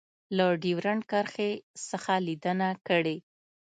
له 0.37 0.45
ډیورنډ 0.63 1.01
کرښې 1.11 1.51
څخه 1.89 2.13
لیدنه 2.27 2.69
کړې 2.87 3.17